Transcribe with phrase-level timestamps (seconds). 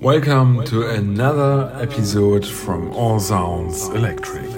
[0.00, 4.57] Welcome to another episode from All Sounds Electric.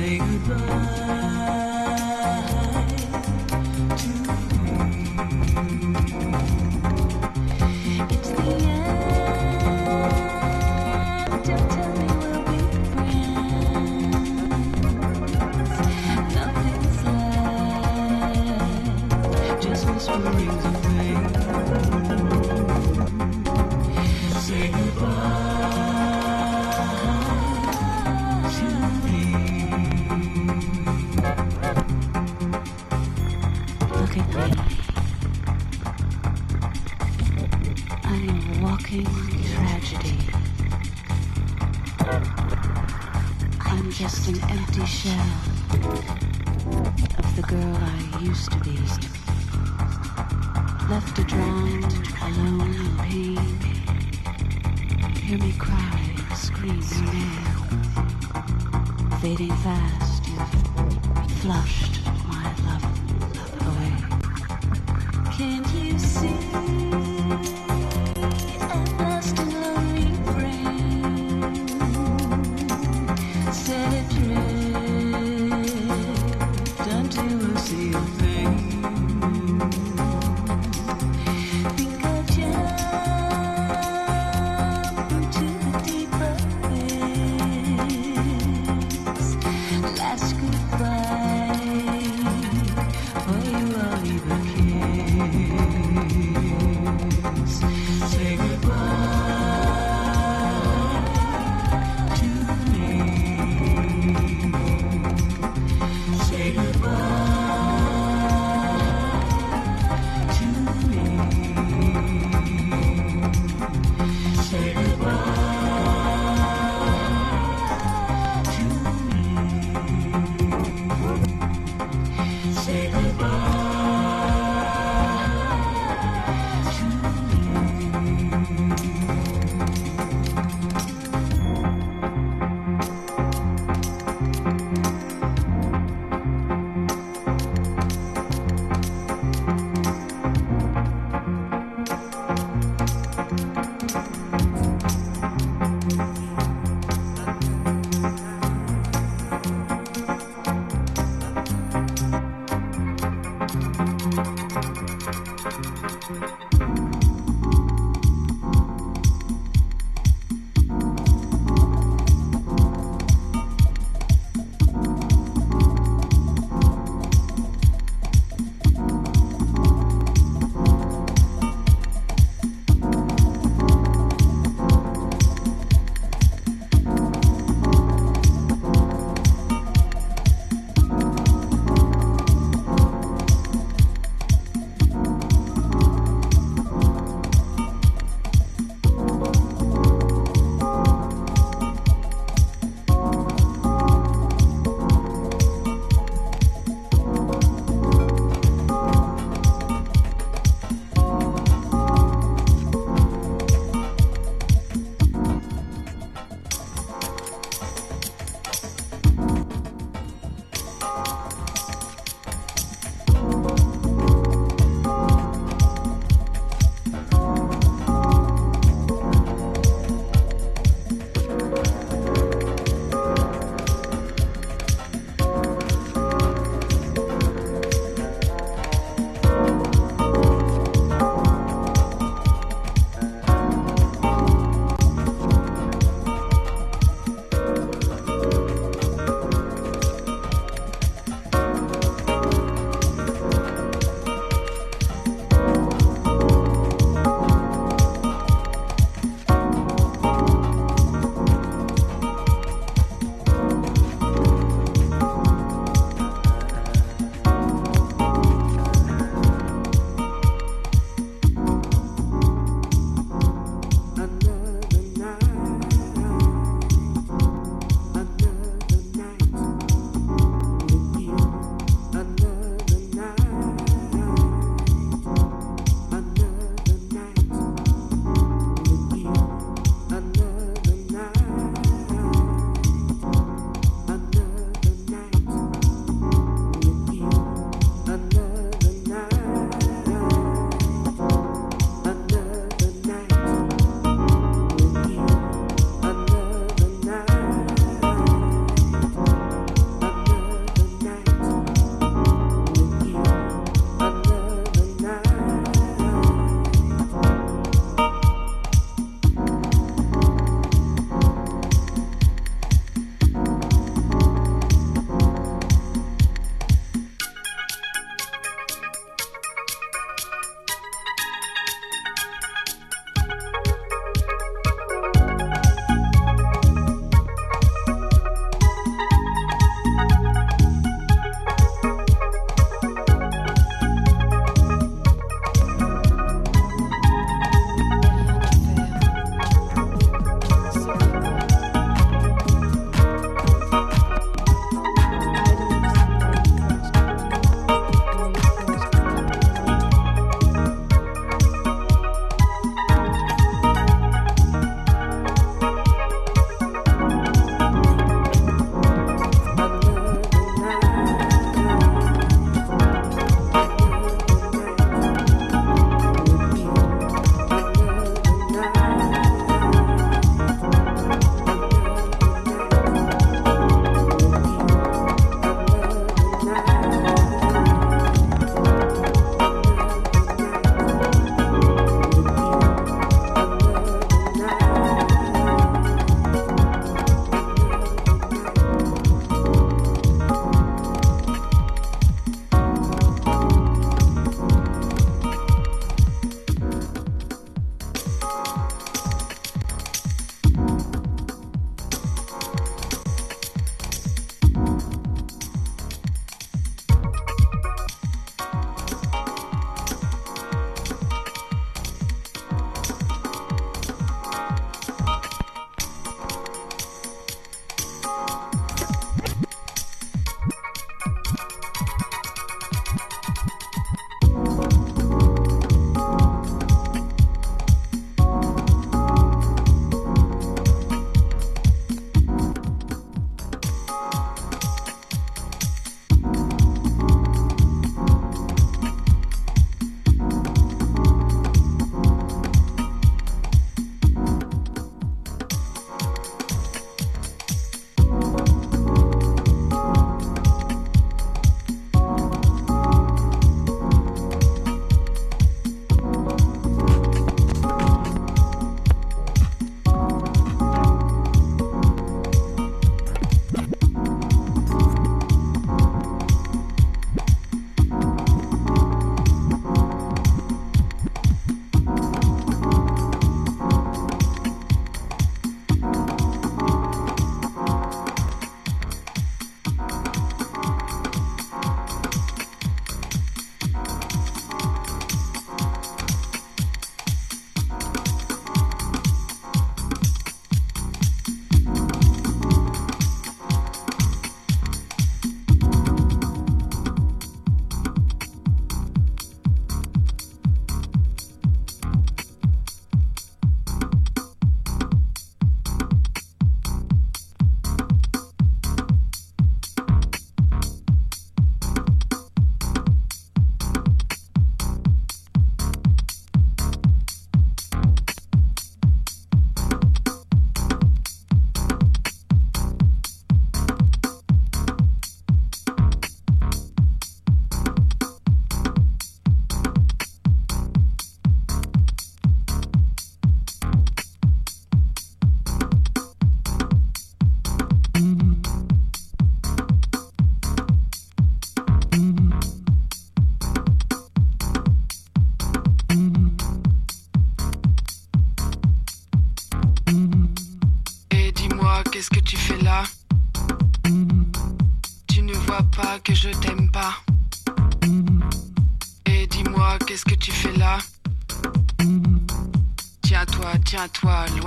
[0.00, 0.99] say goodbye.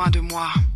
[0.09, 0.72] de moi.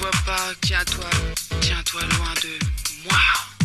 [0.00, 1.10] vois pas, tiens-toi,
[1.60, 2.58] tiens-toi loin de
[3.04, 3.55] moi.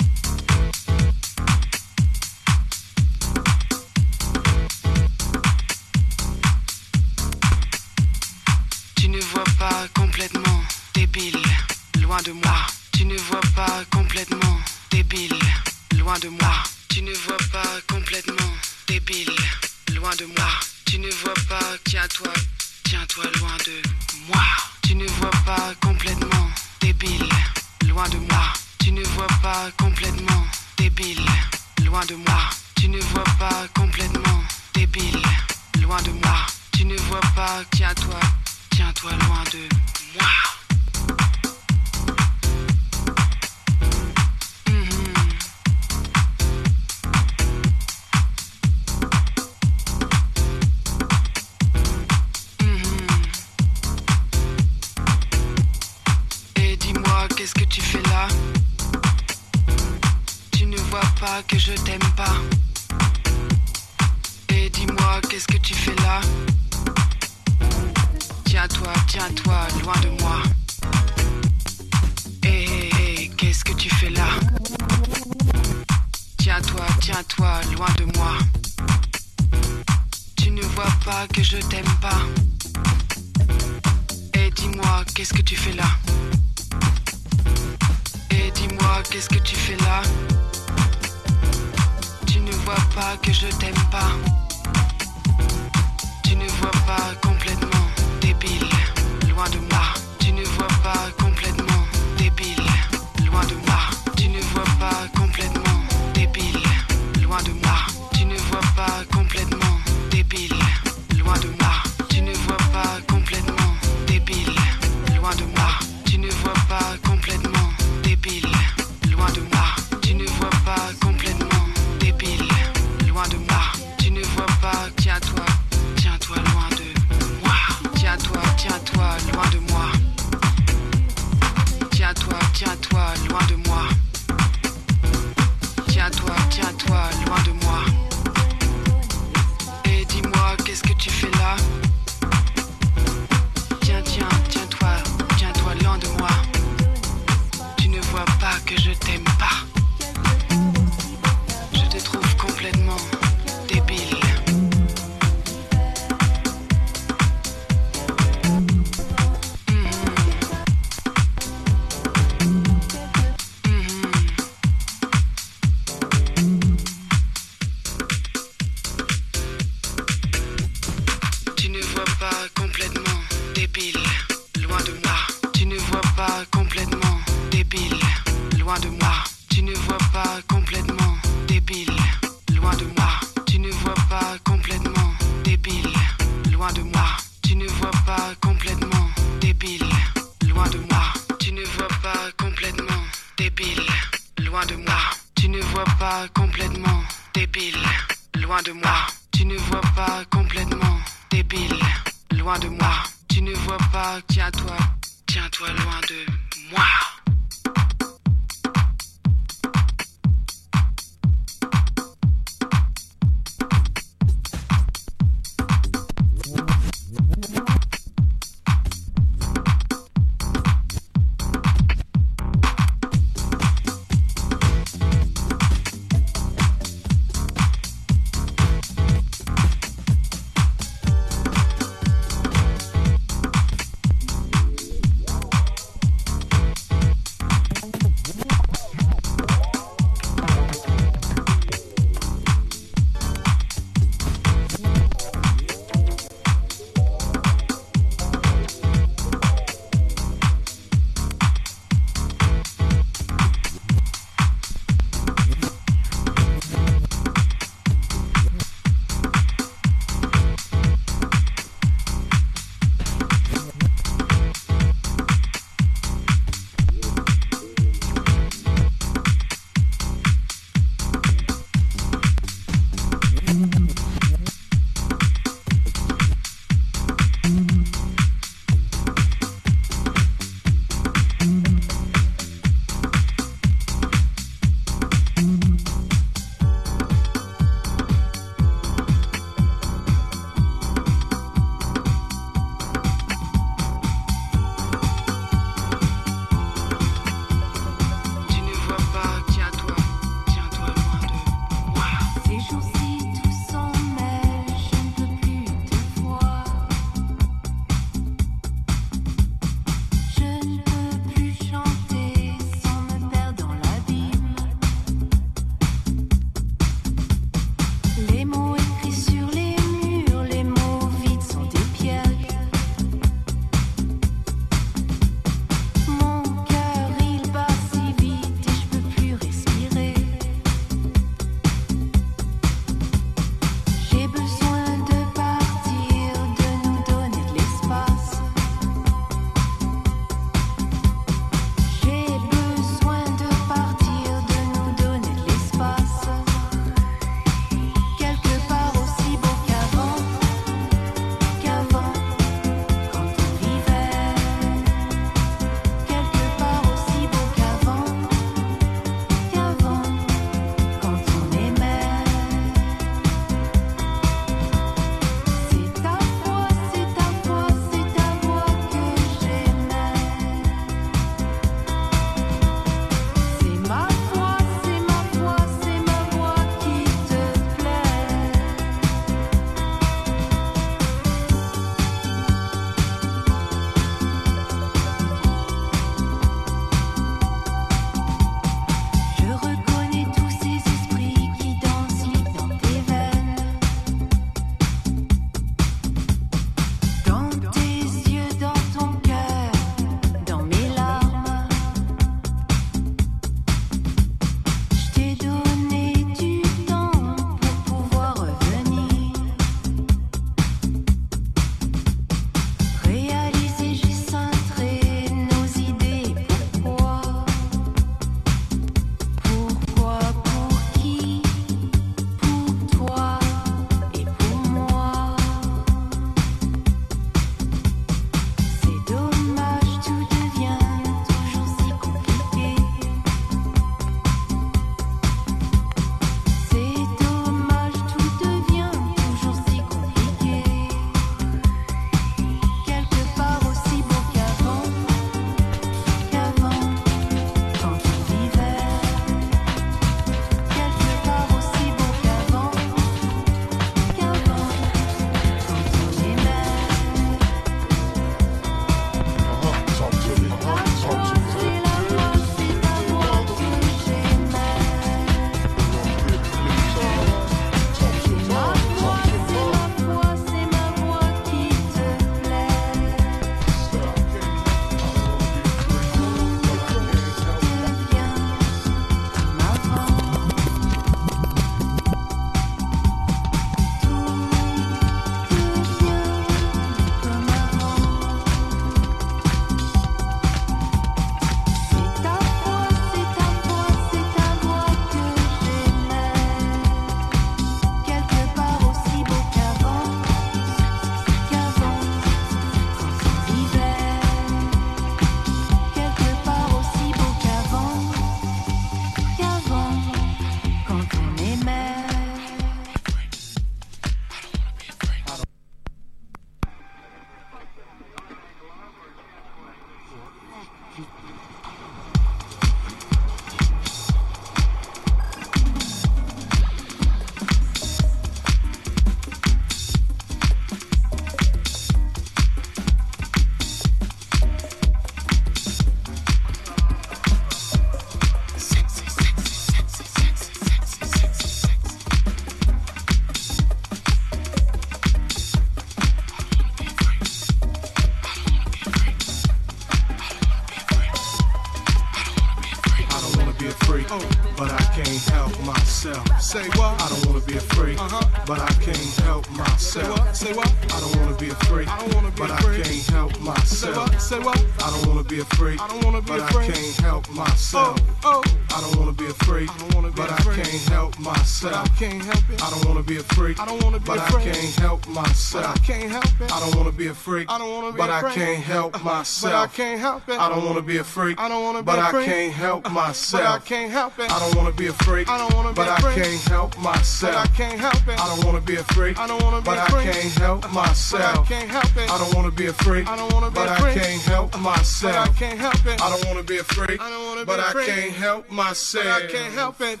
[578.10, 578.24] But.
[578.24, 579.52] I can't help myself.
[579.52, 580.38] But I can't help it.
[580.38, 582.28] I don't wanna be a freak, I don't wanna be but a freak.
[582.28, 583.42] I can't help myself.
[583.42, 584.30] But I can't help it.
[584.30, 586.16] I don't wanna be a freak, I don't wanna be but a freak.
[586.16, 587.34] But I can't help myself.
[587.34, 588.20] But I can't help it.
[588.20, 589.90] I don't wanna be a freak, I don't wanna be a freak.
[589.90, 591.12] But I can't help myself.
[591.12, 592.10] But I can't help it.
[592.10, 593.94] I don't wanna be a freak, I don't wanna be a freak.
[593.94, 595.14] But I can't help myself.
[595.14, 596.02] But I can't help it.
[596.02, 597.86] I don't wanna be a freak, I don't wanna be a freak.
[597.86, 599.04] But I can't help myself.
[599.04, 600.00] But I can't help it.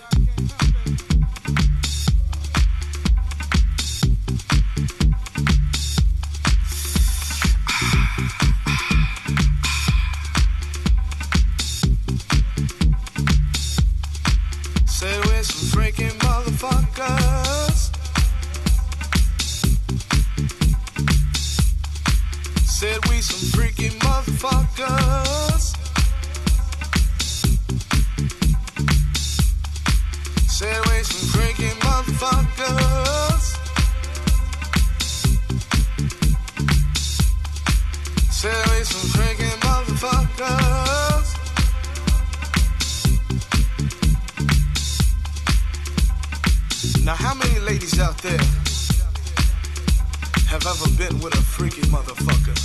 [30.60, 32.79] Said we some freaky motherfuckers.
[48.00, 48.38] Out there
[50.48, 52.56] have ever been with a freaky motherfucker?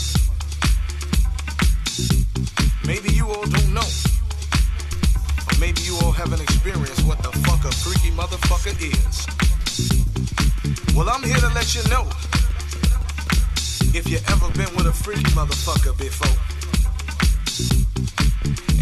[2.87, 3.89] Maybe you all don't know.
[5.47, 9.27] Or maybe you all haven't experienced what the fuck a freaky motherfucker is.
[10.95, 12.07] Well, I'm here to let you know.
[13.93, 16.37] If you ever been with a freaky motherfucker before.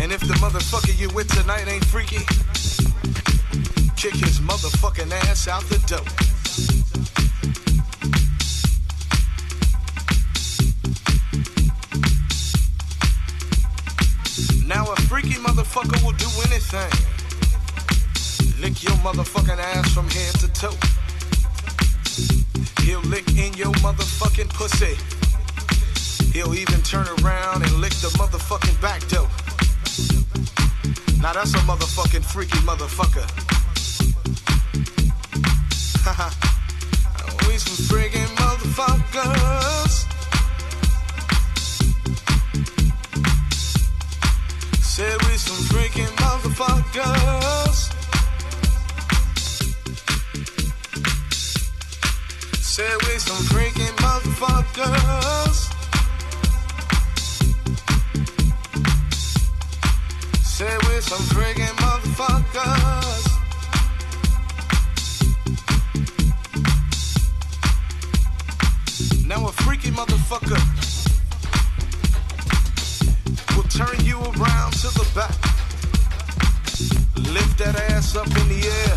[0.02, 2.26] And if the motherfucker you with tonight ain't freaky,
[3.96, 6.33] kick his motherfucking ass out the door.
[15.74, 16.91] Motherfucker will do anything.
[18.62, 20.78] Lick your motherfucking ass from head to toe.
[22.84, 24.95] He'll lick in your motherfucking pussy.
[26.32, 29.28] He'll even turn around and lick the motherfucking back door.
[31.22, 33.26] Now that's a motherfucking freaky motherfucker.
[36.06, 36.30] Haha,
[37.48, 40.12] we some friggin' motherfuckers.
[45.94, 47.78] Freaking motherfuckers.
[52.61, 55.57] Said we some freaking motherfuckers.
[60.44, 63.24] Said we some freaking motherfuckers.
[69.28, 70.61] Now a freaky motherfucker
[73.56, 75.43] will turn you around to the back.
[77.15, 78.95] Lift that ass up in the air.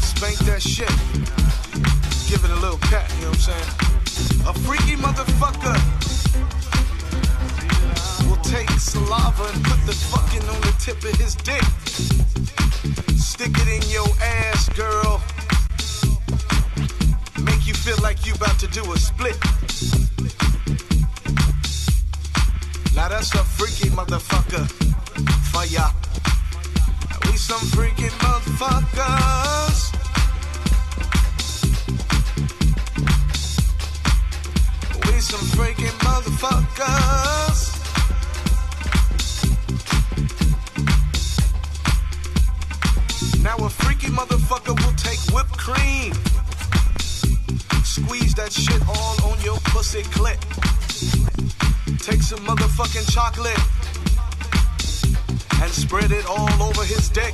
[0.00, 0.92] Spank that shit.
[2.28, 3.70] Give it a little pat, you know what I'm saying?
[4.46, 5.76] A freaky motherfucker
[8.28, 11.62] will take saliva and put the fucking on the tip of his dick.
[13.18, 15.22] Stick it in your ass, girl
[17.62, 19.36] make you feel like you about to do a split.
[22.94, 24.66] Now that's a freaky motherfucker
[25.50, 25.90] for ya.
[27.32, 29.78] We some freaky motherfuckers.
[35.06, 37.58] We some freaky motherfuckers.
[43.42, 46.12] Now a freaky motherfucker will take whipped cream
[47.82, 50.38] Squeeze that shit all on your pussy clit.
[51.98, 53.81] Take some motherfucking chocolate
[55.62, 57.32] and spread it all over his dick.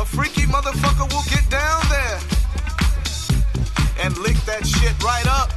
[0.00, 2.18] A freaky motherfucker will get down there
[4.00, 5.50] and lick that shit right up.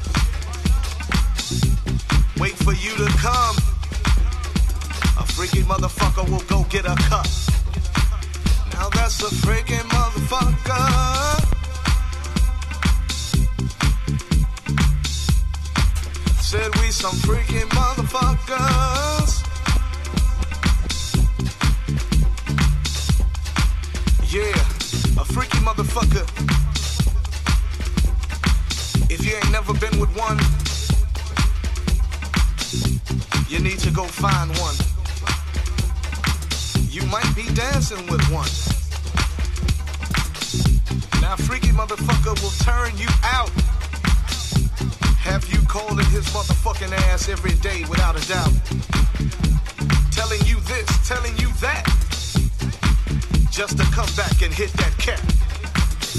[2.38, 3.56] Wait for you to come.
[5.20, 7.28] A freaky motherfucker will go get a cup.
[8.74, 11.48] Now that's a freaking motherfucker.
[16.42, 19.41] Said we some freaky motherfuckers.
[24.32, 24.44] Yeah,
[25.20, 26.24] a freaky motherfucker.
[29.12, 30.40] If you ain't never been with one,
[33.50, 34.76] you need to go find one.
[36.90, 38.48] you might be dancing with one.
[41.22, 43.50] Now, freaky motherfucker will turn you out.
[45.20, 48.54] Have you calling his motherfucking ass every day without a doubt.
[50.12, 52.11] Telling you this, telling you that.
[53.52, 55.20] Just to come back and hit that cat.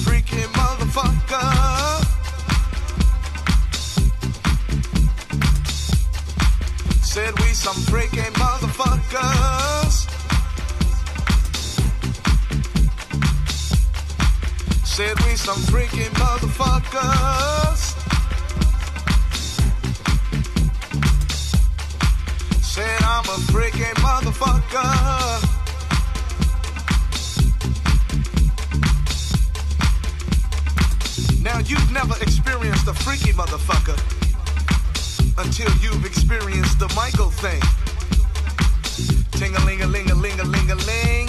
[0.04, 2.04] Freaky motherfucker.
[7.02, 10.08] Said we some freaky motherfuckers.
[14.84, 17.80] Said we some freaky motherfuckers.
[22.62, 25.61] Said I'm a freaky motherfucker.
[31.68, 33.98] You've never experienced a freaky motherfucker
[35.38, 37.60] until you've experienced the Michael thing.
[39.32, 41.28] Ting a ling a ling a ling a ling a ling.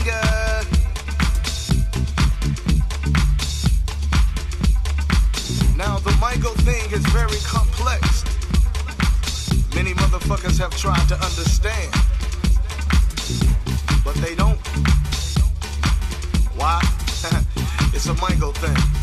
[5.78, 8.24] Now the Michael thing is very complex.
[9.76, 11.92] Many motherfuckers have tried to understand,
[14.06, 14.60] but they don't.
[16.56, 16.80] Why?
[17.94, 19.03] it's a Michael thing.